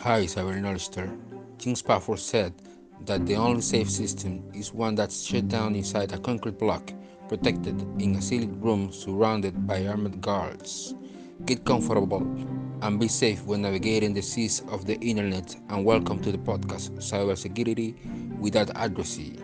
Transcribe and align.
Hi, 0.00 0.24
Cyber 0.24 0.60
Knowledge 0.60 0.90
King 1.58 1.74
Spafford 1.74 2.18
said 2.18 2.52
that 3.06 3.24
the 3.26 3.34
only 3.34 3.62
safe 3.62 3.90
system 3.90 4.44
is 4.54 4.72
one 4.72 4.94
that's 4.94 5.24
shut 5.24 5.48
down 5.48 5.74
inside 5.74 6.12
a 6.12 6.18
concrete 6.18 6.58
block, 6.58 6.92
protected 7.28 7.80
in 8.00 8.14
a 8.14 8.22
sealed 8.22 8.62
room 8.62 8.92
surrounded 8.92 9.66
by 9.66 9.86
armed 9.86 10.20
guards. 10.20 10.94
Get 11.46 11.64
comfortable 11.64 12.20
and 12.82 13.00
be 13.00 13.08
safe 13.08 13.42
when 13.46 13.62
navigating 13.62 14.12
the 14.12 14.22
seas 14.22 14.62
of 14.70 14.84
the 14.84 14.96
internet. 15.00 15.56
And 15.70 15.84
welcome 15.84 16.20
to 16.20 16.30
the 16.30 16.38
podcast 16.38 16.90
Cybersecurity 16.98 18.38
Without 18.38 18.70
Addressing. 18.76 19.42